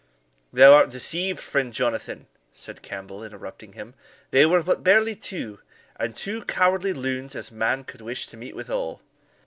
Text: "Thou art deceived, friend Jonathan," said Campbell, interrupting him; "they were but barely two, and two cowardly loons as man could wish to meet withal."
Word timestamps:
"Thou 0.51 0.73
art 0.73 0.89
deceived, 0.89 1.39
friend 1.39 1.71
Jonathan," 1.71 2.25
said 2.51 2.81
Campbell, 2.81 3.23
interrupting 3.23 3.73
him; 3.73 3.93
"they 4.31 4.47
were 4.47 4.63
but 4.63 4.83
barely 4.83 5.13
two, 5.15 5.59
and 5.95 6.15
two 6.15 6.43
cowardly 6.45 6.91
loons 6.93 7.35
as 7.35 7.51
man 7.51 7.83
could 7.83 8.01
wish 8.01 8.25
to 8.25 8.35
meet 8.35 8.55
withal." 8.55 9.03